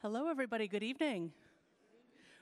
[0.00, 0.68] Hello, everybody.
[0.68, 1.32] Good evening.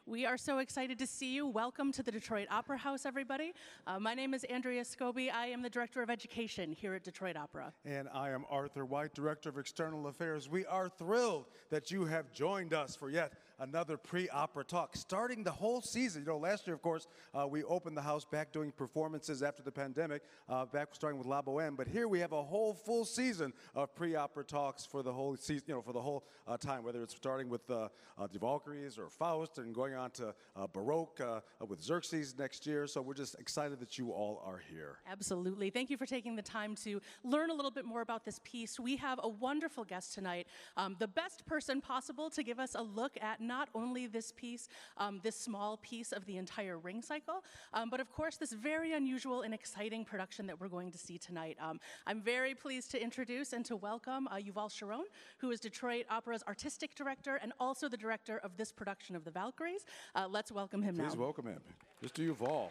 [0.05, 1.47] We are so excited to see you.
[1.47, 3.55] Welcome to the Detroit Opera House, everybody.
[3.87, 5.33] Uh, my name is Andrea Scobie.
[5.33, 7.73] I am the Director of Education here at Detroit Opera.
[7.87, 10.51] And I am Arthur White, Director of External Affairs.
[10.51, 15.45] We are thrilled that you have joined us for yet another pre opera talk, starting
[15.45, 16.23] the whole season.
[16.23, 19.63] You know, last year, of course, uh, we opened the house back doing performances after
[19.63, 21.77] the pandemic, uh, back starting with La Boheme.
[21.77, 25.37] But here we have a whole full season of pre opera talks for the whole
[25.37, 28.39] season, you know, for the whole uh, time, whether it's starting with uh, uh, Die
[28.39, 30.35] Valkyries or Faust and going on to
[30.73, 31.21] Baroque
[31.67, 32.87] with Xerxes next year.
[32.87, 34.99] So we're just excited that you all are here.
[35.11, 35.71] Absolutely.
[35.71, 38.79] Thank you for taking the time to learn a little bit more about this piece.
[38.79, 40.47] We have a wonderful guest tonight,
[40.77, 44.69] um, the best person possible to give us a look at not only this piece,
[44.97, 48.93] um, this small piece of the entire ring cycle, um, but of course, this very
[48.93, 51.57] unusual and exciting production that we're going to see tonight.
[51.61, 55.05] Um, I'm very pleased to introduce and to welcome uh, Yuval Sharon,
[55.39, 59.31] who is Detroit Opera's artistic director and also the director of this production of the
[59.31, 59.85] Valkyries.
[60.15, 61.09] Uh, let's welcome him Please now.
[61.09, 61.61] Please welcome him.
[62.05, 62.35] Mr.
[62.35, 62.71] Yuval.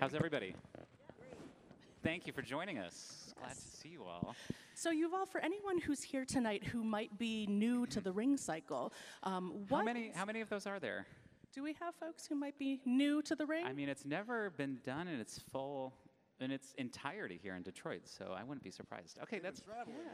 [0.00, 0.54] How's everybody?
[2.02, 3.32] Thank you for joining us.
[3.38, 4.34] Glad to see you all.
[4.74, 8.92] So, Yuval, for anyone who's here tonight who might be new to the ring cycle,
[9.24, 11.06] um, how many how many of those are there?
[11.52, 13.64] Do we have folks who might be new to the ring?
[13.66, 15.92] I mean, it's never been done in its full
[16.40, 19.18] in its entirety here in Detroit, so I wouldn't be surprised.
[19.22, 19.62] Okay, that's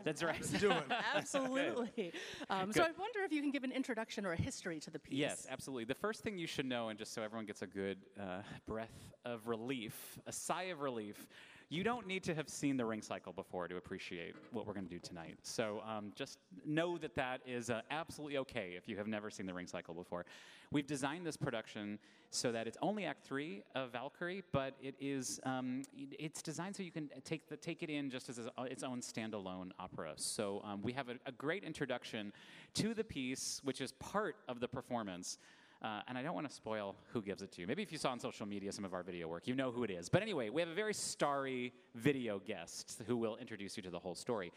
[0.04, 0.40] that's right.
[1.14, 2.12] absolutely.
[2.48, 4.98] Um, so I wonder if you can give an introduction or a history to the
[4.98, 5.18] piece.
[5.18, 5.84] Yes, absolutely.
[5.84, 9.12] The first thing you should know, and just so everyone gets a good uh, breath
[9.24, 11.28] of relief, a sigh of relief,
[11.74, 14.86] you don't need to have seen the ring cycle before to appreciate what we're going
[14.86, 15.36] to do tonight.
[15.42, 19.44] So um, just know that that is uh, absolutely okay if you have never seen
[19.44, 20.24] the ring cycle before.
[20.70, 21.98] We've designed this production
[22.30, 26.84] so that it's only Act Three of Valkyrie, but it is um, it's designed so
[26.84, 30.12] you can take the, take it in just as its own standalone opera.
[30.14, 32.32] So um, we have a, a great introduction
[32.74, 35.38] to the piece, which is part of the performance.
[35.82, 37.66] Uh, and I don't want to spoil who gives it to you.
[37.66, 39.84] Maybe if you saw on social media some of our video work, you know who
[39.84, 40.08] it is.
[40.08, 43.98] But anyway, we have a very starry video guest who will introduce you to the
[43.98, 44.52] whole story.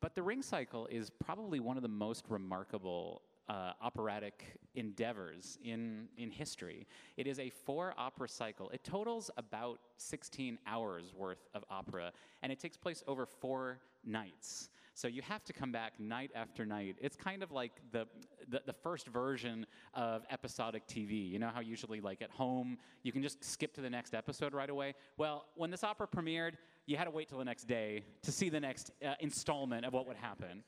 [0.00, 4.44] But the ring cycle is probably one of the most remarkable uh, operatic
[4.74, 6.86] endeavors in, in history.
[7.16, 8.70] It is a four opera cycle.
[8.70, 14.70] It totals about 16 hours worth of opera, and it takes place over four nights.
[14.94, 16.96] So you have to come back night after night.
[17.00, 18.06] It's kind of like the,
[18.48, 19.64] the, the, first version
[19.94, 21.30] of episodic TV.
[21.30, 24.52] You know how usually, like at home, you can just skip to the next episode
[24.52, 24.94] right away?
[25.16, 26.54] Well, when this opera premiered,
[26.86, 29.92] you had to wait till the next day to see the next uh, installment of
[29.92, 30.64] what would happen.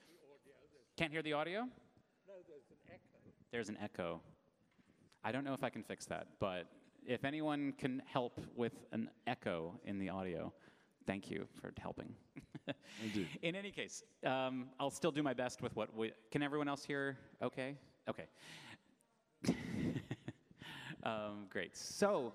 [0.96, 1.60] Can't hear the audio?
[1.60, 3.18] No, there's an echo.
[3.50, 4.20] There's an echo.
[5.24, 6.66] I don't know if I can fix that, but
[7.06, 10.52] if anyone can help with an echo in the audio,
[11.06, 12.14] thank you for helping.
[13.42, 16.12] In any case, um, I'll still do my best with what we.
[16.30, 17.18] Can everyone else hear?
[17.42, 17.74] Okay.
[18.08, 18.24] Okay.
[21.02, 21.76] um, great.
[21.76, 22.32] So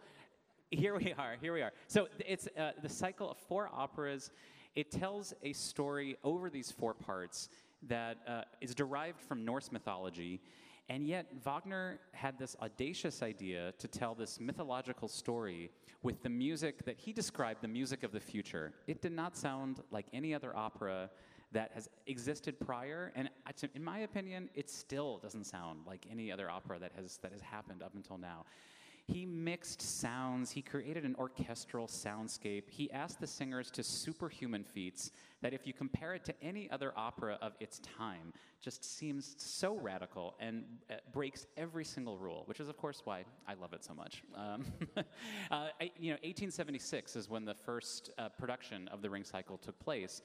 [0.71, 1.35] here we are.
[1.39, 1.71] Here we are.
[1.87, 4.31] So it's uh, the cycle of four operas.
[4.75, 7.49] It tells a story over these four parts
[7.87, 10.41] that uh, is derived from Norse mythology.
[10.89, 15.69] And yet, Wagner had this audacious idea to tell this mythological story
[16.01, 18.73] with the music that he described the music of the future.
[18.87, 21.09] It did not sound like any other opera
[21.51, 23.29] that has existed prior, and
[23.73, 27.41] in my opinion, it still doesn't sound like any other opera that has, that has
[27.41, 28.45] happened up until now.
[29.07, 35.11] He mixed sounds, he created an orchestral soundscape, he asked the singers to superhuman feats
[35.41, 39.77] that, if you compare it to any other opera of its time, just seems so
[39.77, 43.85] radical and uh, breaks every single rule, which is, of course, why I love it
[43.85, 44.23] so much.
[44.35, 44.65] Um,
[44.97, 45.03] uh,
[45.51, 49.79] I, you know, 1876 is when the first uh, production of the Ring Cycle took
[49.79, 50.21] place.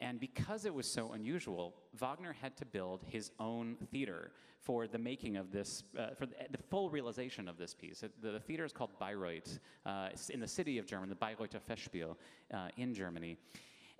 [0.00, 4.98] And because it was so unusual, Wagner had to build his own theater for the
[4.98, 8.00] making of this, uh, for the, the, full realization of this piece.
[8.00, 9.58] the, the, theater is called Bayreuth.
[9.84, 12.16] Uh, it's in the city of Germany, the Bayreuther Festspiel
[12.52, 13.36] uh, in Germany.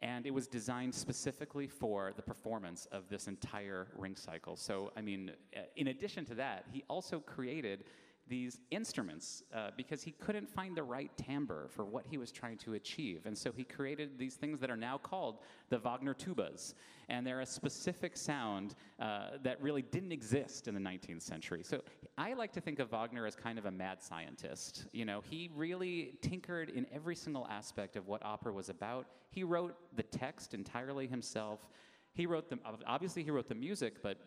[0.01, 4.57] And it was designed specifically for the performance of this entire ring cycle.
[4.57, 7.85] So, I mean, uh, in addition to that, he also created
[8.29, 12.57] these instruments uh, because he couldn't find the right timbre for what he was trying
[12.59, 13.27] to achieve.
[13.27, 15.39] And so he created these things that are now called
[15.69, 16.75] the Wagner tubas.
[17.09, 21.63] And they're a specific sound uh, that really didn't exist in the 19th century.
[21.63, 21.83] So
[22.17, 24.87] I like to think of Wagner as kind of a mad scientist.
[24.93, 29.07] You know, he really tinkered in every single aspect of what opera was about.
[29.31, 31.61] He wrote the text entirely himself.
[32.15, 34.19] He wrote the, obviously, he wrote the music, but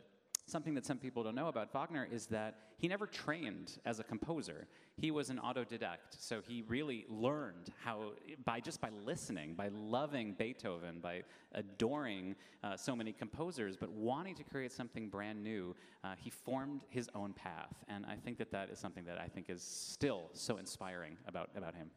[0.47, 4.03] something that some people don't know about Wagner is that he never trained as a
[4.03, 4.67] composer.
[4.95, 8.13] He was an autodidact, so he really learned how
[8.45, 11.23] by just by listening, by loving Beethoven, by
[11.53, 15.75] adoring uh, so many composers, but wanting to create something brand new.
[16.03, 19.27] Uh, he formed his own path, and I think that that is something that I
[19.27, 21.91] think is still so inspiring about about him.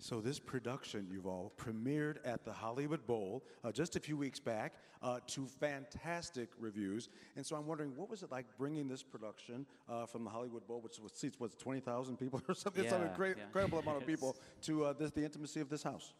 [0.00, 4.74] So this production, Yuval premiered at the Hollywood Bowl uh, just a few weeks back
[5.02, 7.08] uh, to fantastic reviews.
[7.36, 10.66] And so I'm wondering, what was it like bringing this production uh, from the Hollywood
[10.68, 13.44] Bowl, which was seats was 20,000 people or something, some Yeah, great, yeah.
[13.44, 16.12] incredible amount of people, to uh, this, the intimacy of this house?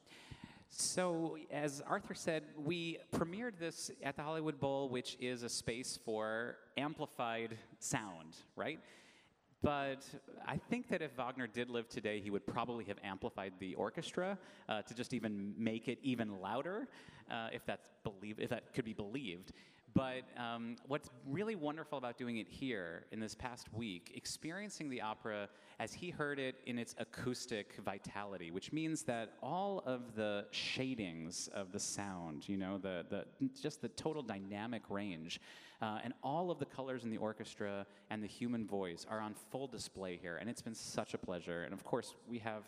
[0.71, 5.99] So, as Arthur said, we premiered this at the Hollywood Bowl, which is a space
[6.05, 8.79] for amplified sound, right?
[9.63, 10.05] But
[10.47, 14.39] I think that if Wagner did live today, he would probably have amplified the orchestra
[14.69, 16.89] uh, to just even make it even louder,
[17.31, 19.53] uh, if that's believe if that could be believed.
[19.95, 25.01] But um, what's really wonderful about doing it here in this past week, experiencing the
[25.01, 25.49] opera
[25.81, 31.49] as he heard it in its acoustic vitality, which means that all of the shadings
[31.49, 33.25] of the sound, you know, the, the
[33.61, 35.41] just the total dynamic range,
[35.81, 39.35] uh, and all of the colors in the orchestra and the human voice are on
[39.51, 41.63] full display here, and it's been such a pleasure.
[41.63, 42.65] And of course, we have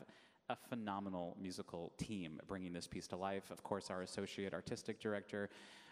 [0.49, 3.51] a phenomenal musical team bringing this piece to life.
[3.51, 5.49] Of course, our associate artistic director,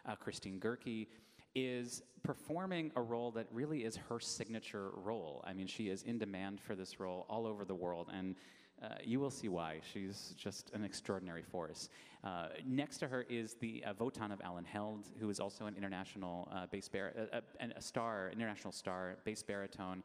[0.07, 1.07] uh, Christine Goerke,
[1.55, 5.45] is performing a role that really is her signature role.
[5.47, 8.37] I mean, she is in demand for this role all over the world, and
[8.83, 9.81] uh, you will see why.
[9.93, 11.89] She's just an extraordinary force.
[12.25, 15.75] Uh, next to her is the uh, Wotan of Alan Held, who is also an
[15.77, 20.03] international uh, bass bar- uh, uh, and a star, international star, bass baritone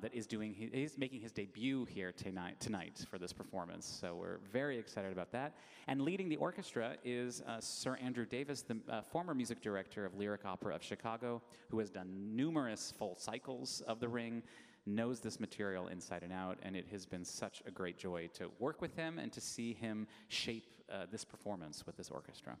[0.00, 0.54] that is doing.
[0.54, 3.86] He, he's making his debut here tonight, tonight for this performance.
[4.00, 5.56] So we're very excited about that.
[5.88, 10.74] And leading the orchestra is Sir Andrew Davis, the former music director of Lyric Opera
[10.74, 14.42] of Chicago, who has done numerous full cycles of The Ring
[14.86, 18.50] knows this material inside and out, and it has been such a great joy to
[18.58, 22.56] work with him and to see him shape uh, this performance with this orchestra.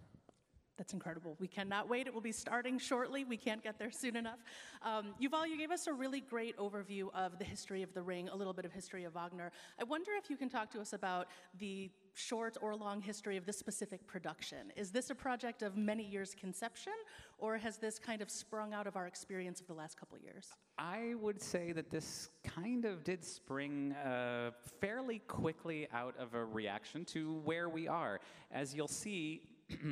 [0.76, 1.36] That's incredible.
[1.38, 2.08] We cannot wait.
[2.08, 3.24] It will be starting shortly.
[3.24, 4.38] We can't get there soon enough.
[4.82, 8.28] Um, Yuval, you gave us a really great overview of the history of the ring,
[8.28, 9.52] a little bit of history of Wagner.
[9.80, 11.28] I wonder if you can talk to us about
[11.60, 14.72] the short or long history of this specific production.
[14.76, 16.92] Is this a project of many years' conception,
[17.38, 20.48] or has this kind of sprung out of our experience of the last couple years?
[20.78, 24.50] I would say that this kind of did spring uh,
[24.80, 28.20] fairly quickly out of a reaction to where we are.
[28.50, 29.42] As you'll see,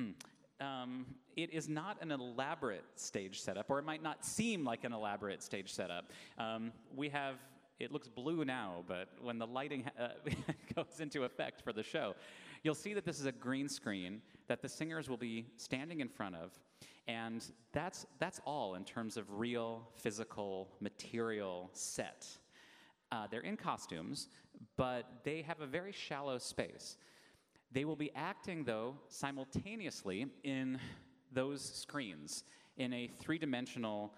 [0.63, 1.07] um,
[1.37, 5.43] it is not an elaborate stage setup, or it might not seem like an elaborate
[5.43, 6.11] stage setup.
[6.39, 7.37] Um, we have,
[7.79, 10.09] it looks blue now, but when the lighting uh,
[10.75, 12.15] goes into effect for the show,
[12.63, 16.09] you'll see that this is a green screen that the singers will be standing in
[16.09, 16.53] front of.
[17.09, 22.27] And that's, that's all in terms of real, physical, material set.
[23.11, 24.29] Uh, they're in costumes,
[24.77, 26.97] but they have a very shallow space.
[27.73, 30.79] They will be acting, though, simultaneously in
[31.33, 32.45] those screens
[32.77, 34.13] in a three dimensional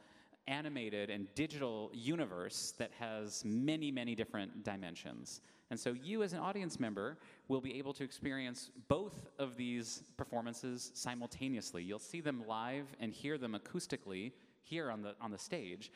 [0.46, 5.40] animated and digital universe that has many, many different dimensions.
[5.70, 7.16] And so, you as an audience member
[7.48, 11.82] will be able to experience both of these performances simultaneously.
[11.82, 15.90] You'll see them live and hear them acoustically here on the, on the stage,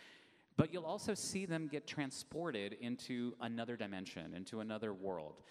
[0.57, 5.43] but you'll also see them get transported into another dimension, into another world.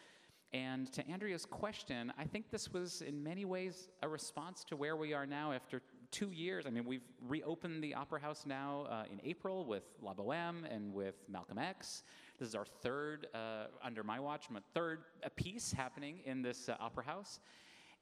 [0.54, 4.96] And to Andrea's question, I think this was in many ways a response to where
[4.96, 6.66] we are now after two years.
[6.66, 10.94] I mean, we've reopened the Opera House now uh, in April with La Boheme and
[10.94, 12.04] with Malcolm X.
[12.40, 15.00] This is our third, uh, under my watch, my third
[15.36, 17.42] piece happening in this uh, Opera House.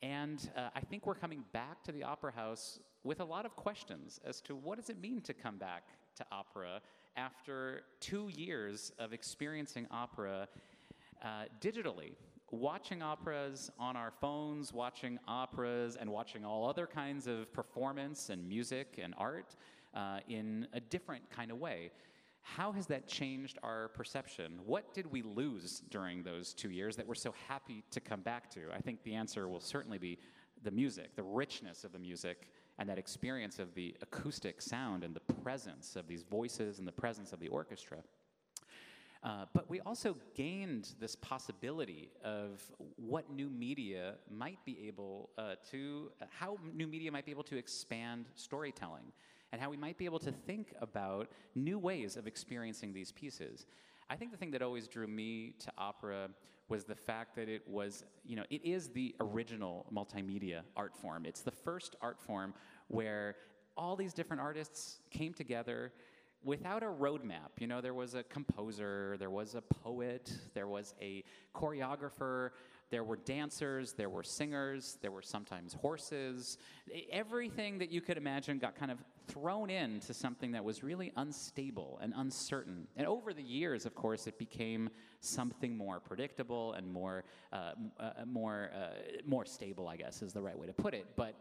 [0.04, 3.56] And uh, I think we're coming back to the Opera House with a lot of
[3.56, 5.84] questions as to what does it mean to come back
[6.16, 6.82] to opera
[7.18, 10.48] after two years of experiencing opera
[11.24, 12.16] uh, digitally
[12.56, 18.48] watching operas on our phones, watching operas, and watching all other kinds of performance and
[18.48, 19.56] music and art
[19.94, 21.92] uh, in a different kind of way.
[22.42, 24.60] How has that changed our perception?
[24.66, 28.50] What did we lose during those two years that we're so happy to come back
[28.52, 28.62] to?
[28.72, 30.20] I think the answer will certainly be
[30.64, 35.16] the music, the richness of the music, and that experience of the acoustic sound and
[35.16, 37.98] the presence of these voices and the presence of the orchestra.
[39.26, 42.62] Uh, but we also gained this possibility of
[42.96, 47.58] what new media might be able uh, to, how new media might be able to
[47.58, 49.12] expand storytelling,
[49.52, 53.66] and how we might be able to think about new ways of experiencing these pieces.
[54.12, 56.30] I think the thing that always drew me to opera
[56.70, 61.26] was the fact that it was, you know, it is the original multimedia art form.
[61.26, 62.54] It's the first art form
[62.90, 63.38] where
[63.76, 65.92] all these different artists came together
[66.46, 67.50] without a roadmap.
[67.60, 71.24] You know, there was a composer, there was a poet, there was a
[71.56, 72.52] choreographer,
[72.92, 76.60] there were dancers, there were singers, there were sometimes horses.
[77.12, 82.00] Everything that you could imagine got kind of thrown into something that was really unstable
[82.02, 82.88] and uncertain.
[82.96, 88.12] And over the years, of course, it became something more predictable and more, uh, uh,
[88.28, 88.90] more, uh,
[89.26, 91.08] more stable, I guess is the right way to put it.
[91.16, 91.34] But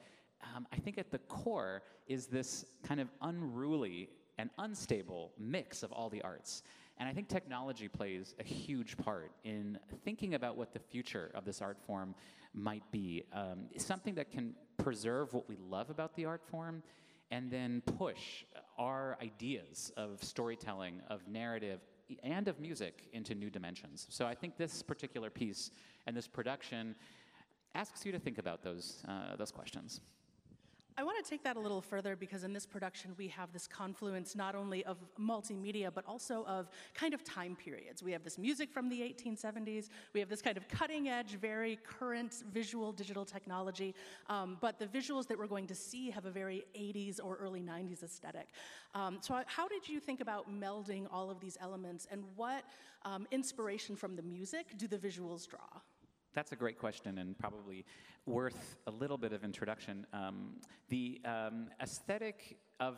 [0.56, 5.92] um, I think at the core is this kind of unruly and unstable mix of
[5.92, 6.62] all the arts.
[6.98, 11.44] And I think technology plays a huge part in thinking about what the future of
[11.44, 12.14] this art form
[12.52, 13.24] might be.
[13.32, 16.82] Um, something that can preserve what we love about the art form
[17.30, 18.44] and then push
[18.78, 21.80] our ideas of storytelling, of narrative,
[22.22, 24.06] and of music into new dimensions.
[24.10, 25.70] So I think this particular piece
[26.06, 26.94] and this production
[27.74, 30.00] asks you to think about those, uh, those questions.
[30.96, 33.66] I want to take that a little further because in this production we have this
[33.66, 38.00] confluence not only of multimedia but also of kind of time periods.
[38.00, 41.80] We have this music from the 1870s, we have this kind of cutting edge, very
[41.84, 43.92] current visual digital technology,
[44.28, 47.60] um, but the visuals that we're going to see have a very 80s or early
[47.60, 48.46] 90s aesthetic.
[48.94, 52.62] Um, so, how did you think about melding all of these elements and what
[53.02, 55.80] um, inspiration from the music do the visuals draw?
[56.34, 57.84] That's a great question and probably
[58.26, 60.04] worth a little bit of introduction.
[60.12, 60.56] Um,
[60.88, 62.96] the um, aesthetic of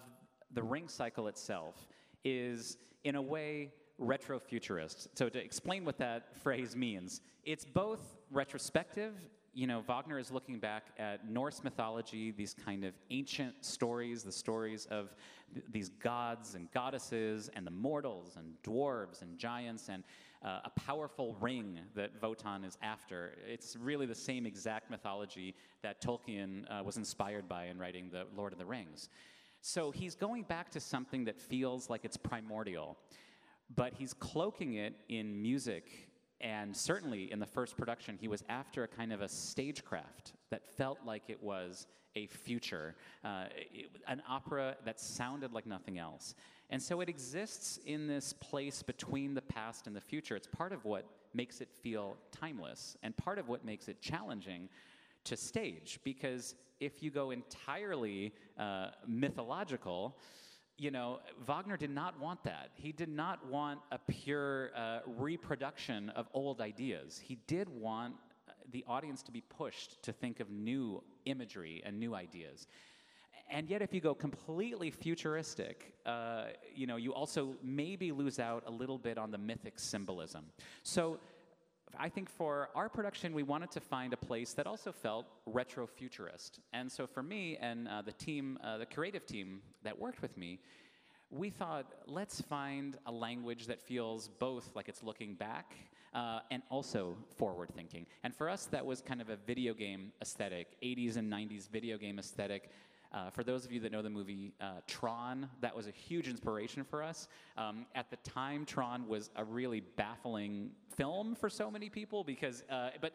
[0.52, 1.86] the ring cycle itself
[2.24, 5.08] is, in a way, retrofuturist.
[5.14, 9.14] So, to explain what that phrase means, it's both retrospective.
[9.52, 14.32] You know, Wagner is looking back at Norse mythology, these kind of ancient stories, the
[14.32, 15.14] stories of
[15.54, 20.04] th- these gods and goddesses and the mortals and dwarves and giants and
[20.46, 23.32] uh, a powerful ring that Wotan is after.
[23.46, 28.26] It's really the same exact mythology that Tolkien uh, was inspired by in writing The
[28.36, 29.08] Lord of the Rings.
[29.60, 32.96] So he's going back to something that feels like it's primordial,
[33.74, 36.05] but he's cloaking it in music.
[36.40, 40.66] And certainly in the first production, he was after a kind of a stagecraft that
[40.76, 46.34] felt like it was a future, uh, it- an opera that sounded like nothing else.
[46.70, 50.34] And so it exists in this place between the past and the future.
[50.36, 54.68] It's part of what makes it feel timeless and part of what makes it challenging
[55.24, 60.16] to stage because if you go entirely uh, mythological,
[60.78, 62.70] you know, Wagner did not want that.
[62.74, 67.20] He did not want a pure uh, reproduction of old ideas.
[67.22, 68.14] He did want
[68.48, 72.66] uh, the audience to be pushed to think of new imagery and new ideas.
[73.48, 78.64] And yet, if you go completely futuristic, uh, you know, you also maybe lose out
[78.66, 80.46] a little bit on the mythic symbolism.
[80.82, 81.20] So,
[81.98, 86.60] I think for our production, we wanted to find a place that also felt retro-futurist.
[86.72, 90.36] And so, for me and uh, the team, uh, the creative team that worked with
[90.36, 90.60] me,
[91.30, 95.74] we thought, let's find a language that feels both like it's looking back
[96.14, 98.06] uh, and also forward thinking.
[98.24, 101.98] And for us, that was kind of a video game aesthetic, 80s and 90s video
[101.98, 102.70] game aesthetic.
[103.12, 106.28] Uh, for those of you that know the movie uh, Tron, that was a huge
[106.28, 107.28] inspiration for us.
[107.56, 112.62] Um, at the time, Tron was a really baffling film for so many people because,
[112.70, 113.12] uh, but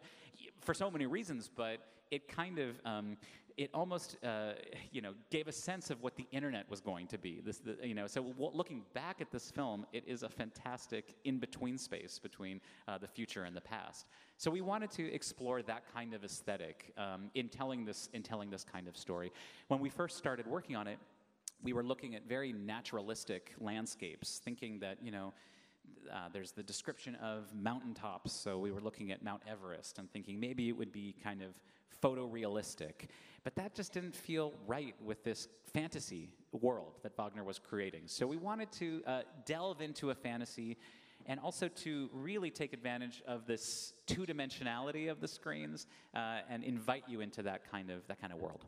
[0.60, 1.50] for so many reasons.
[1.54, 1.78] But
[2.10, 3.16] it kind of, um,
[3.56, 4.52] it almost, uh,
[4.90, 7.40] you know, gave a sense of what the internet was going to be.
[7.44, 11.78] This, the, you know, so looking back at this film, it is a fantastic in-between
[11.78, 14.06] space between uh, the future and the past.
[14.36, 18.50] So we wanted to explore that kind of aesthetic um, in telling this in telling
[18.50, 19.32] this kind of story.
[19.68, 20.98] When we first started working on it,
[21.62, 25.32] we were looking at very naturalistic landscapes, thinking that you know.
[26.12, 30.40] Uh, there's the description of mountaintops, so we were looking at Mount Everest and thinking
[30.40, 31.50] maybe it would be kind of
[32.02, 33.08] photorealistic.
[33.44, 38.02] But that just didn't feel right with this fantasy world that Wagner was creating.
[38.06, 40.76] So we wanted to uh, delve into a fantasy
[41.26, 46.64] and also to really take advantage of this two dimensionality of the screens uh, and
[46.64, 48.64] invite you into that kind of, that kind of world.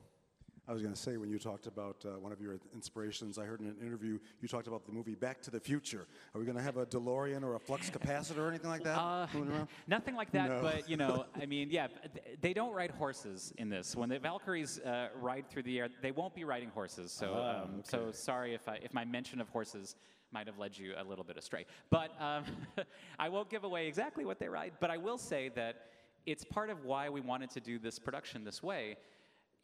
[0.66, 3.44] I was going to say when you talked about uh, one of your inspirations, I
[3.44, 6.06] heard in an interview you talked about the movie Back to the Future.
[6.34, 8.98] Are we going to have a DeLorean or a flux capacitor or anything like that?
[8.98, 9.26] Uh,
[9.86, 10.60] nothing like that, No.
[10.62, 13.94] but you know, I mean, yeah, th- they don't ride horses in this.
[13.94, 17.12] When the Valkyries uh, ride through the air, they won't be riding horses.
[17.12, 19.96] So, Ah, um, so sorry if I, if my mention of horses
[20.32, 21.66] might have led you a little bit astray.
[21.90, 22.44] But um,
[23.18, 24.72] I won't give away exactly what they ride.
[24.80, 25.88] But I will say that
[26.24, 28.96] it's part of why we wanted to do this production this way.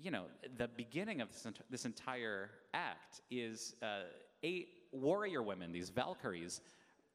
[0.02, 0.25] You know,
[0.57, 4.04] the beginning of this, ent- this entire act is uh,
[4.42, 6.61] eight warrior women, these Valkyries.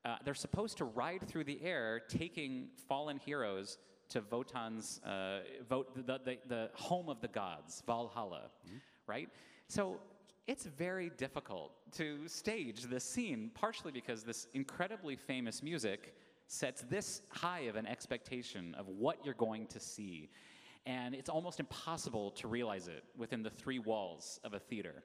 [0.04, 5.96] Uh, they're supposed to ride through the air, taking fallen heroes to Votan's, uh, Vot,
[5.96, 8.52] the, the, the home of the gods, Valhalla,
[9.08, 9.30] right?
[9.68, 10.00] So
[10.48, 16.14] it's very difficult to stage this scene, partially because this incredibly famous music
[16.48, 20.30] sets this high of an expectation of what you're going to see.
[20.86, 25.04] And it's almost impossible to realize it within the three walls of a theater.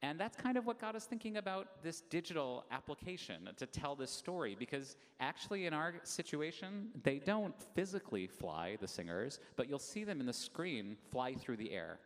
[0.00, 4.12] And that's kind of what got us thinking about this digital application to tell this
[4.12, 10.04] story because actually, in our situation, they don't physically fly, the singers, but you'll see
[10.04, 11.98] them in the screen fly through the air.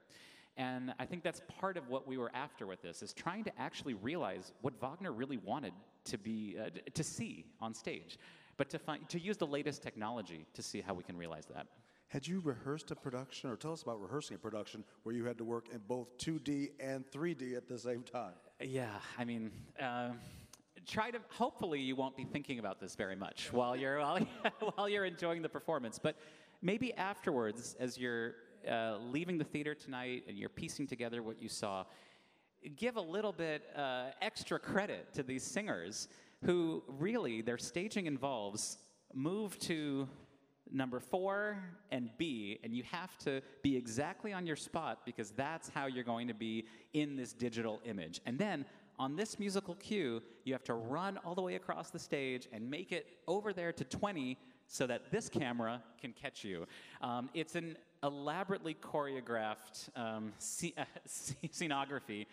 [0.57, 3.61] And I think that's part of what we were after with this is trying to
[3.61, 5.73] actually realize what Wagner really wanted
[6.05, 8.19] to be uh, to see on stage,
[8.57, 11.67] but to find to use the latest technology to see how we can realize that.
[12.13, 15.39] Had you rehearsed a production, or tell us about rehearsing a production where you had
[15.39, 18.35] to work in both 2D and 3D at the same time?
[18.61, 19.51] Yeah, I mean,
[19.81, 20.11] uh,
[20.87, 21.21] try to.
[21.31, 24.19] Hopefully, you won't be thinking about this very much while you're while,
[24.75, 25.99] while you're enjoying the performance.
[25.99, 26.17] But
[26.61, 28.35] maybe afterwards, as you're
[28.71, 31.87] uh, leaving the theater tonight and you're piecing together what you saw,
[32.77, 36.09] give a little bit uh, extra credit to these singers
[36.45, 38.77] who really their staging involves
[39.15, 40.09] move to
[40.71, 41.59] number four
[41.91, 46.05] and B, and you have to be exactly on your spot because that's how you're
[46.05, 48.21] going to be in this digital image.
[48.27, 48.65] And then
[48.99, 52.69] on this musical cue, you have to run all the way across the stage and
[52.71, 56.67] make it over there to 20 so that this camera can catch you.
[57.01, 62.27] Um, it's an elaborately choreographed um, sce- uh, scenography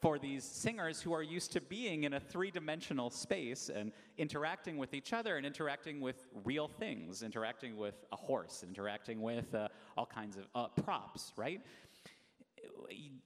[0.00, 4.76] for these singers who are used to being in a three dimensional space and interacting
[4.76, 9.68] with each other and interacting with real things, interacting with a horse, interacting with uh,
[9.96, 11.60] all kinds of uh, props, right?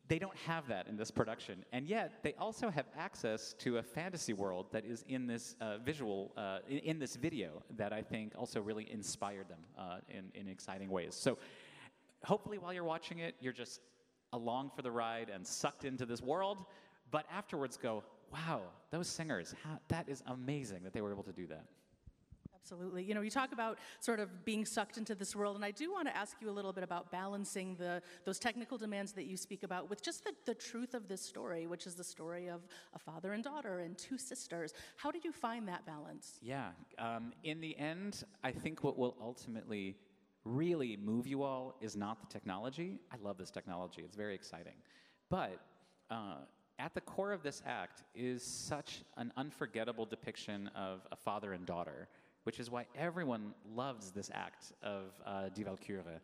[0.09, 3.83] They don't have that in this production, and yet they also have access to a
[3.83, 8.03] fantasy world that is in this uh, visual, uh, in, in, this video, that I
[8.03, 11.15] think also really inspired them uh, in, in exciting ways.
[11.15, 11.39] So,
[12.25, 13.81] hopefully, while you're watching it, you're just
[14.33, 16.65] along for the ride and sucked into this world,
[17.11, 21.33] but afterwards go, wow, those singers, how, that is amazing that they were able to
[21.33, 21.65] do that.
[22.61, 23.03] Absolutely.
[23.03, 25.91] You know, you talk about sort of being sucked into this world, and I do
[25.91, 29.39] want to ask you a little bit about balancing the those technical demands that you
[29.39, 32.61] speak about with just the, the truth of this story, which is the story of
[32.93, 34.75] a father and daughter and two sisters.
[34.97, 36.41] How did you find that balance?
[36.43, 36.69] Yeah.
[36.99, 39.97] Um, in the end, I think what will ultimately
[40.49, 42.99] really move you all is not the technology.
[43.13, 44.75] I love this technology, it's very exciting.
[45.31, 45.61] But
[46.11, 46.37] uh,
[46.79, 51.67] at the core of this act is such an unforgettable depiction of a father and
[51.67, 52.09] daughter,
[52.45, 56.21] which is why everyone loves this act of uh, Die Walküre.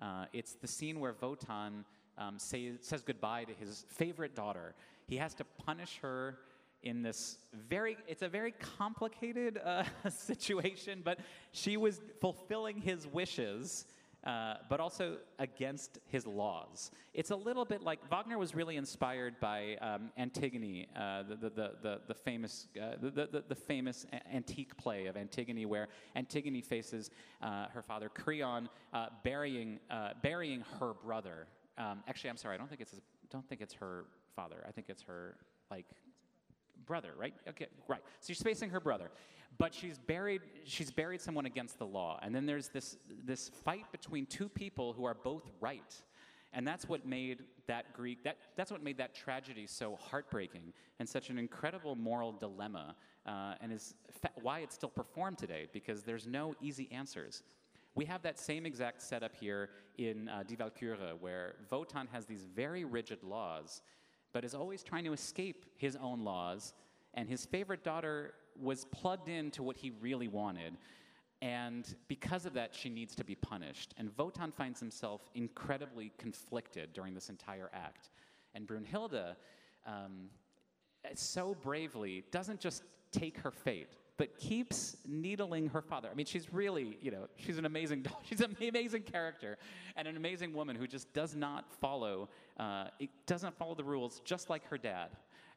[0.00, 1.84] Uh, it's the scene where Wotan
[2.16, 4.74] um, say, says goodbye to his favorite daughter.
[5.06, 6.38] He has to punish her
[6.82, 7.38] in this
[7.68, 11.18] very it's a very complicated uh, situation but
[11.52, 13.86] she was fulfilling his wishes
[14.24, 16.90] uh, but also against his laws.
[17.14, 21.72] It's a little bit like Wagner was really inspired by um, Antigone, uh, the, the,
[21.82, 27.10] the, the, famous, uh, the, the, famous antique play of Antigone, where Antigone faces
[27.42, 31.46] uh, her father Creon uh, burying, uh, burying her brother.
[31.78, 32.94] Um, actually, I'm sorry, I don't think it's
[33.30, 34.64] don't think it's her father.
[34.66, 35.36] I think it's her
[35.70, 35.86] like
[36.88, 37.34] brother, right?
[37.48, 38.00] Okay, right.
[38.20, 39.10] So she's facing her brother,
[39.58, 40.40] but she's buried.
[40.64, 44.94] She's buried someone against the law, and then there's this this fight between two people
[44.94, 45.94] who are both right,
[46.52, 51.08] and that's what made that Greek that that's what made that tragedy so heartbreaking and
[51.08, 52.96] such an incredible moral dilemma,
[53.26, 57.42] uh, and is fa- why it's still performed today because there's no easy answers.
[57.94, 62.44] We have that same exact setup here in uh, Die Walküre, where Wotan has these
[62.44, 63.82] very rigid laws
[64.32, 66.74] but is always trying to escape his own laws.
[67.14, 70.76] And his favorite daughter was plugged into what he really wanted.
[71.40, 73.94] And because of that, she needs to be punished.
[73.96, 78.10] And Wotan finds himself incredibly conflicted during this entire act.
[78.54, 79.36] And Brunhilde,
[79.86, 80.30] um,
[81.14, 86.08] so bravely, doesn't just take her fate, but keeps needling her father.
[86.10, 88.16] I mean, she's really, you know, she's an amazing, dog.
[88.28, 89.56] she's an amazing character
[89.96, 92.28] and an amazing woman who just does not follow,
[92.58, 92.88] uh,
[93.26, 95.10] doesn't follow the rules, just like her dad,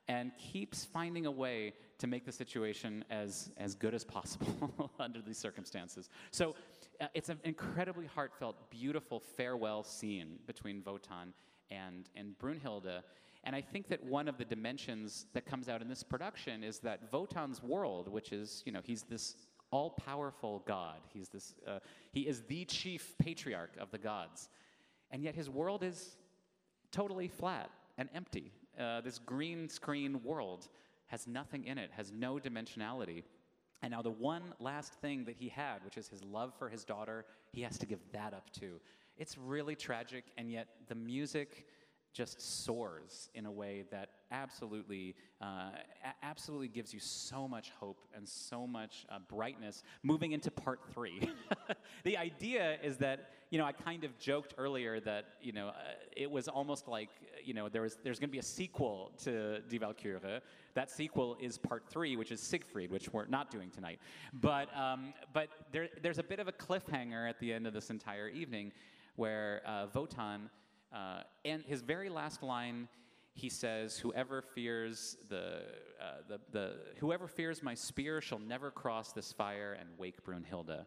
[0.08, 5.22] and keeps finding a way to make the situation as as good as possible under
[5.22, 6.10] these circumstances.
[6.32, 6.56] So.
[7.00, 11.34] Uh, it's an incredibly heartfelt, beautiful farewell scene between Wotan
[11.72, 13.02] and, and Brunhilde.
[13.44, 16.80] And I think that one of the dimensions that comes out in this production is
[16.80, 19.36] that Wotan's world, which is, you know, he's this
[19.72, 21.80] all powerful God, he's this, uh,
[22.12, 24.50] he is the chief patriarch of the gods.
[25.12, 26.18] And yet his world is
[26.92, 28.52] totally flat and empty.
[28.80, 30.68] Uh, this green screen world
[31.08, 33.24] has nothing in it, has no dimensionality.
[33.82, 36.86] And now, the one last thing that he had, which is his love for his
[36.86, 38.80] daughter, he has to give that up too.
[39.18, 41.66] It's really tragic, and yet the music
[42.14, 45.72] just soars in a way that absolutely, uh,
[46.04, 50.80] a- absolutely gives you so much hope and so much uh, brightness moving into part
[50.94, 51.30] three.
[52.04, 55.74] the idea is that, you know, I kind of joked earlier that, you know, uh,
[56.16, 57.10] it was almost like,
[57.44, 60.42] you know, there was, there's going to be a sequel to Die Walküre.
[60.74, 64.00] That sequel is part three, which is Siegfried, which we're not doing tonight.
[64.34, 67.90] But, um, but there, there's a bit of a cliffhanger at the end of this
[67.90, 68.72] entire evening
[69.16, 70.50] where uh, Wotan
[70.94, 72.88] uh, and his very last line,
[73.34, 75.64] he says, "Whoever fears the,
[76.02, 80.86] uh, the, the whoever fears my spear shall never cross this fire and wake Brunhilde."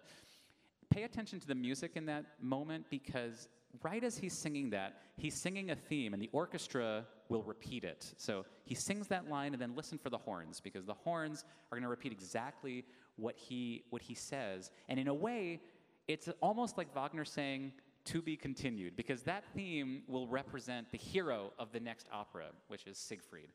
[0.91, 3.49] Pay attention to the music in that moment because
[3.83, 8.13] right as he's singing that, he's singing a theme, and the orchestra will repeat it.
[8.19, 11.77] So he sings that line, and then listen for the horns because the horns are
[11.77, 12.85] going to repeat exactly
[13.17, 15.61] what he what he says, and in a way,
[16.07, 17.73] it's almost like Wagner saying
[18.07, 22.87] to be continued, because that theme will represent the hero of the next opera, which
[22.87, 23.49] is Siegfried.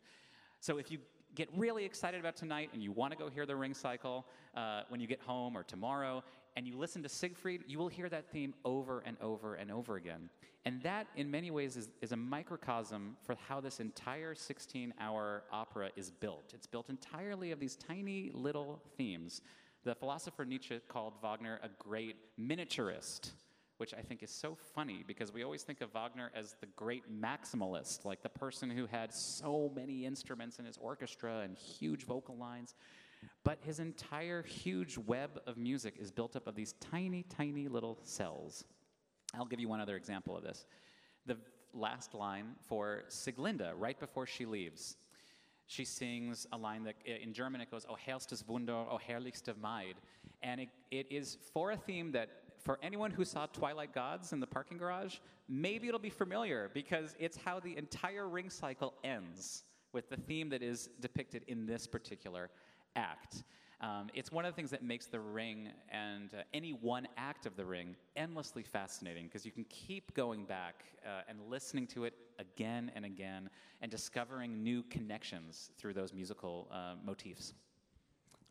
[0.60, 1.00] So if you
[1.36, 4.82] get really excited about tonight and you want to go hear the ring cycle uh,
[4.90, 6.24] when you get home or tomorrow,
[6.56, 9.96] and you listen to Siegfried, you will hear that theme over and over and over
[9.96, 10.30] again.
[10.66, 15.44] And that, in many ways, is, is a microcosm for how this entire 16 hour
[15.52, 16.52] opera is built.
[16.54, 19.42] It's built entirely of these tiny little themes.
[19.86, 23.32] The philosopher Nietzsche called Wagner a great miniaturist
[23.80, 27.04] which I think is so funny because we always think of Wagner as the great
[27.10, 32.36] maximalist, like the person who had so many instruments in his orchestra and huge vocal
[32.36, 32.76] lines.
[33.46, 37.98] But his entire huge web of music is built up of these tiny, tiny little
[38.04, 38.66] cells.
[39.34, 40.66] I'll give you one other example of this.
[41.26, 41.38] The
[41.74, 44.98] last line for Sieglinde, right before she leaves,
[45.68, 49.96] she sings a line that in German it goes, O hehrstes Wunder, O herrlichste Maid.
[50.42, 54.40] And it, it is for a theme that for anyone who saw Twilight Gods in
[54.40, 55.18] the parking garage,
[55.48, 60.50] maybe it'll be familiar because it's how the entire ring cycle ends with the theme
[60.50, 62.50] that is depicted in this particular
[62.96, 63.44] act.
[63.82, 67.46] Um, it's one of the things that makes the ring and uh, any one act
[67.46, 72.04] of the ring endlessly fascinating because you can keep going back uh, and listening to
[72.04, 73.50] it again and again
[73.82, 77.54] and discovering new connections through those musical uh, motifs.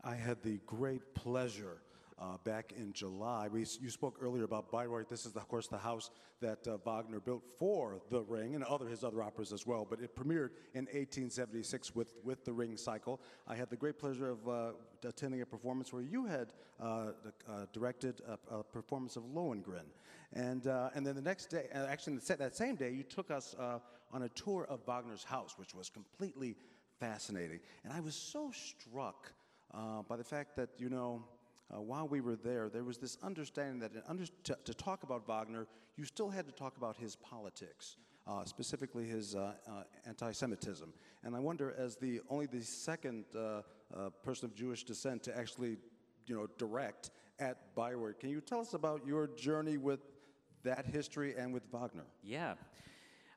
[0.03, 1.77] I had the great pleasure
[2.19, 3.47] uh, back in July.
[3.47, 5.07] We, you spoke earlier about Bayreuth.
[5.07, 6.09] This is, of course, the house
[6.41, 9.87] that uh, Wagner built for The Ring and other his other operas as well.
[9.89, 13.21] But it premiered in 1876 with, with The Ring Cycle.
[13.47, 14.71] I had the great pleasure of uh,
[15.05, 16.83] attending a performance where you had uh,
[17.47, 19.87] uh, directed a, a, performance of Lohengrin.
[20.33, 23.55] And, uh, and then the next day, actually that same day, you took us
[24.11, 26.55] on a tour of Wagner's house, which was completely
[26.99, 27.59] fascinating.
[27.83, 29.31] And I was so struck
[30.07, 31.23] by the fact that, you know,
[31.73, 35.27] uh, while we were there, there was this understanding that under, to, to, talk about
[35.27, 40.31] Wagner, you still had to talk about his politics, uh, specifically his uh, uh anti
[40.31, 40.91] Semitism.
[41.23, 43.61] And I wonder, as the only the second uh,
[43.95, 45.77] uh, person of Jewish descent to actually
[46.25, 49.99] you know, direct at Bayreuth, can you tell us about your journey with
[50.63, 52.05] that history and with Wagner?
[52.23, 52.55] Yeah.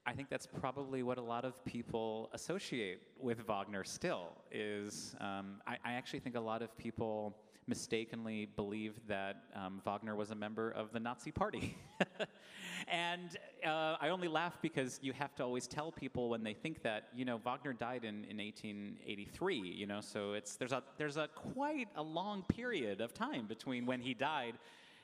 [0.04, 5.60] I think that's probably what a lot of people associate with Wagner still is um,
[5.64, 10.34] I, I actually think a lot of people mistakenly believed that um, Wagner was a
[10.34, 11.76] member of the Nazi Party.
[12.88, 16.82] and uh, I only laugh because you have to always tell people when they think
[16.82, 21.16] that, you know, Wagner died in, in 1883, you know, so it's, there's, a, there's
[21.16, 24.54] a quite a long period of time between when he died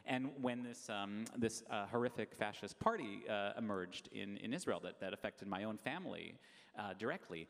[0.07, 4.99] and when this, um, this uh, horrific fascist party uh, emerged in, in Israel that,
[5.01, 6.35] that affected my own family
[6.79, 7.47] uh, directly.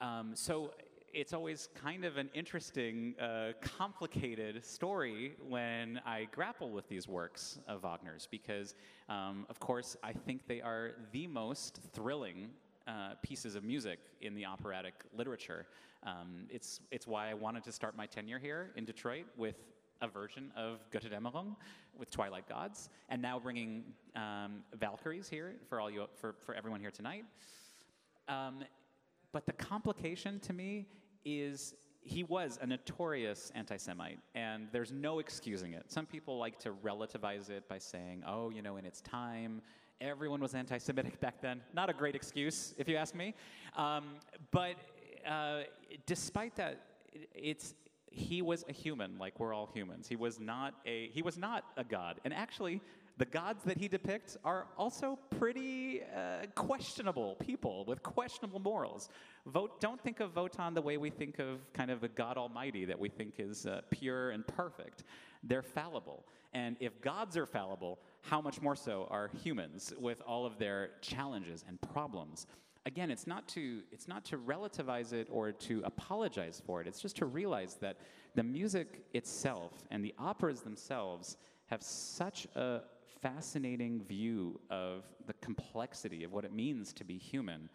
[0.00, 0.72] Um, so
[1.16, 7.58] it's always kind of an interesting, uh, complicated story when I grapple with these works
[7.66, 8.74] of Wagner's because,
[9.08, 12.50] um, of course, I think they are the most thrilling
[12.86, 15.66] uh, pieces of music in the operatic literature.
[16.02, 19.56] Um, it's, it's why I wanted to start my tenure here in Detroit with
[20.02, 21.56] a version of Götterdämmerung
[21.98, 23.84] with Twilight Gods, and now bringing
[24.16, 27.24] um, Valkyries here for all you for, for everyone here tonight.
[28.28, 28.64] Um,
[29.32, 30.86] but the complication to me
[31.26, 35.90] is he was a notorious anti Semite, and there's no excusing it.
[35.90, 39.60] Some people like to relativize it by saying, oh, you know, in its time,
[40.00, 41.60] everyone was anti Semitic back then.
[41.74, 43.34] Not a great excuse, if you ask me.
[43.76, 44.04] Um,
[44.52, 44.76] but
[45.28, 45.62] uh,
[46.06, 46.80] despite that,
[47.34, 47.74] it's,
[48.08, 50.06] he was a human like we're all humans.
[50.06, 52.20] He was not a, he was not a god.
[52.24, 52.80] And actually,
[53.18, 59.08] the gods that he depicts are also pretty uh, questionable people with questionable morals.
[59.46, 62.84] Vote, don't think of Wotan the way we think of kind of a God Almighty
[62.84, 65.04] that we think is uh, pure and perfect.
[65.42, 66.26] They're fallible.
[66.52, 70.90] And if gods are fallible, how much more so are humans with all of their
[71.00, 72.46] challenges and problems?
[72.84, 76.86] Again, it's not to it's not to relativize it or to apologize for it.
[76.86, 77.96] It's just to realize that
[78.34, 82.82] the music itself and the operas themselves have such a
[83.26, 87.68] fascinating view of the complexity of what it means to be human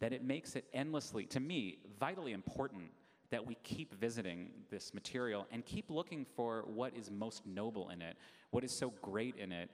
[0.00, 2.90] that it makes it endlessly, to me, vitally important
[3.30, 8.00] that we keep visiting this material and keep looking for what is most noble in
[8.00, 8.16] it,
[8.50, 9.70] what is so great in it,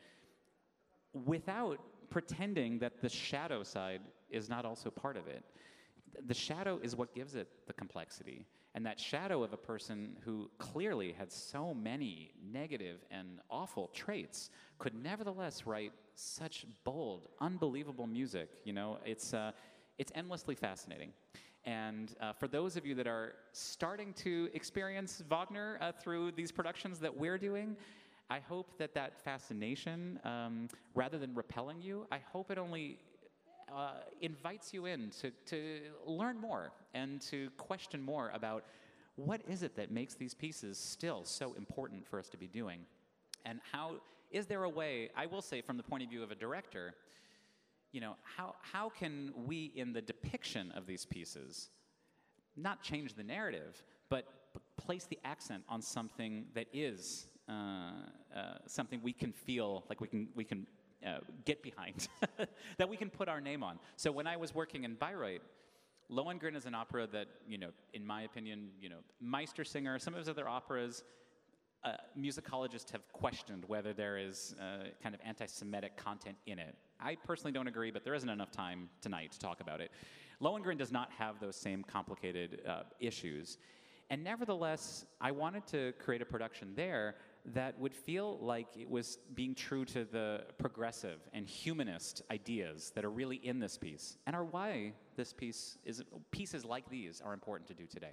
[1.25, 1.79] without
[2.11, 5.45] pretending that the shadow side is not also part of it.
[6.27, 8.47] The shadow is what gives it the complexity.
[8.75, 14.51] And that shadow of a person who clearly had so many negative and awful traits
[14.79, 18.49] could nevertheless write such bold, unbelievable music.
[18.65, 19.53] You know, it's, uh,
[19.99, 21.13] it's endlessly fascinating.
[21.65, 26.53] And uh, for those of you that are starting to experience Wagner uh, through these
[26.53, 27.77] productions that we're doing,
[28.31, 32.99] I hope that that fascination, um, rather than repelling you, I hope it only
[33.75, 38.65] uh, invites you in to, to learn more and to question more about
[39.17, 42.81] what is it that makes these pieces still so important for us to be doing?
[43.45, 43.97] And how
[44.31, 46.95] is there a way, I will say, from the point of view of a director,
[47.93, 51.71] you know, how, how can we, in the depiction of these pieces,
[52.57, 57.53] not change the narrative, but p- place the accent on something that is uh,
[58.35, 60.67] uh, something we can feel like we can, we can
[61.05, 62.09] uh, get behind,
[62.79, 63.79] that we can put our name on.
[63.97, 65.43] So when I was working in Bayreuth,
[66.11, 70.19] Lohengrin is an opera that, you know, in my opinion, you know, Meistersinger, some of
[70.19, 71.05] his other operas,
[71.85, 76.75] uh, musicologists have questioned whether there is uh, kind of anti Semitic content in it.
[77.01, 79.91] I personally don't agree, but there isn't enough time tonight to talk about it.
[80.43, 83.59] Lohengrin does not have those same complicated uh, issues.
[84.11, 87.15] And nevertheless, I wanted to create a production there
[87.47, 93.05] that would feel like it was being true to the progressive and humanist ideas that
[93.05, 97.33] are really in this piece and are why this piece is pieces like these are
[97.33, 98.13] important to do today.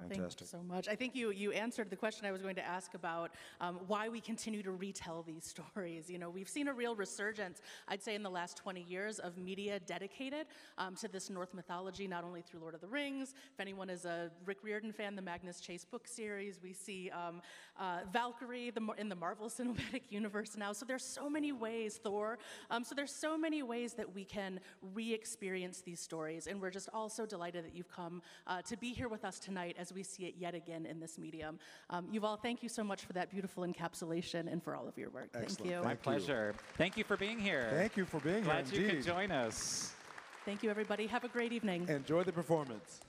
[0.00, 0.20] Fantastic.
[0.20, 0.88] Thank you so much.
[0.88, 3.30] I think you, you answered the question I was going to ask about
[3.60, 6.10] um, why we continue to retell these stories.
[6.10, 9.38] You know, we've seen a real resurgence, I'd say, in the last 20 years of
[9.38, 10.46] media dedicated
[10.78, 13.34] um, to this Norse mythology, not only through Lord of the Rings.
[13.52, 17.40] If anyone is a Rick Riordan fan, the Magnus Chase book series, we see um,
[17.78, 20.72] uh, Valkyrie the, in the Marvel Cinematic Universe now.
[20.72, 22.38] So there's so many ways, Thor.
[22.70, 24.58] Um, so there's so many ways that we can
[24.92, 28.92] re-experience these stories, and we're just all so delighted that you've come uh, to be
[28.92, 31.58] here with us tonight as we see it yet again in this medium.
[31.90, 35.10] Um, Yuval, thank you so much for that beautiful encapsulation and for all of your
[35.10, 35.28] work.
[35.34, 35.58] Excellent.
[35.58, 35.74] Thank you.
[35.74, 35.96] Thank My you.
[35.96, 36.54] pleasure.
[36.78, 37.68] Thank you for being here.
[37.74, 38.64] Thank you for being Glad here.
[38.64, 39.04] Glad you Indeed.
[39.04, 39.92] could join us.
[40.46, 41.06] Thank you, everybody.
[41.06, 41.86] Have a great evening.
[41.88, 43.00] Enjoy the performance.